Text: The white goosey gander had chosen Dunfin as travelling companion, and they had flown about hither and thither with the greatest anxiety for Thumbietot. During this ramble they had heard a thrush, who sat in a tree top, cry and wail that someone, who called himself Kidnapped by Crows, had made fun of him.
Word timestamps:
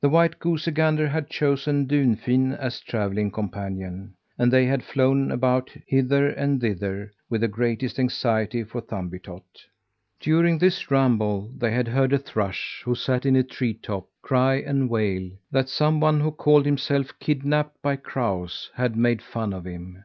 The 0.00 0.08
white 0.08 0.38
goosey 0.38 0.70
gander 0.70 1.06
had 1.08 1.28
chosen 1.28 1.86
Dunfin 1.86 2.54
as 2.56 2.80
travelling 2.80 3.30
companion, 3.30 4.14
and 4.38 4.50
they 4.50 4.64
had 4.64 4.82
flown 4.82 5.30
about 5.30 5.68
hither 5.86 6.28
and 6.30 6.58
thither 6.58 7.12
with 7.28 7.42
the 7.42 7.48
greatest 7.48 7.98
anxiety 7.98 8.64
for 8.64 8.80
Thumbietot. 8.80 9.42
During 10.18 10.56
this 10.56 10.90
ramble 10.90 11.52
they 11.54 11.70
had 11.72 11.88
heard 11.88 12.14
a 12.14 12.18
thrush, 12.18 12.80
who 12.86 12.94
sat 12.94 13.26
in 13.26 13.36
a 13.36 13.42
tree 13.42 13.74
top, 13.74 14.06
cry 14.22 14.54
and 14.54 14.88
wail 14.88 15.30
that 15.50 15.68
someone, 15.68 16.20
who 16.20 16.30
called 16.32 16.64
himself 16.64 17.12
Kidnapped 17.20 17.82
by 17.82 17.96
Crows, 17.96 18.70
had 18.74 18.96
made 18.96 19.20
fun 19.20 19.52
of 19.52 19.66
him. 19.66 20.02